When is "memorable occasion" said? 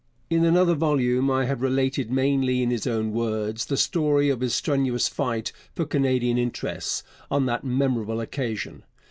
7.63-8.81